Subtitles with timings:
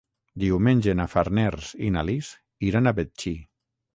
[0.43, 2.31] Diumenge na Farners i na Lis
[2.71, 3.37] iran a Betxí.